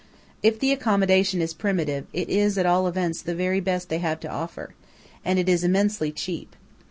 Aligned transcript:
If 0.41 0.57
the 0.57 0.71
accommodation 0.71 1.43
is 1.43 1.53
primitive, 1.53 2.07
it 2.11 2.27
is 2.27 2.57
at 2.57 2.65
all 2.65 2.87
events 2.87 3.21
the 3.21 3.61
best 3.63 3.89
they 3.89 3.99
have 3.99 4.19
to 4.21 4.27
offer; 4.31 4.73
and 5.23 5.37
it 5.37 5.47
is 5.47 5.63
immensely 5.63 6.11
cheap. 6.11 6.55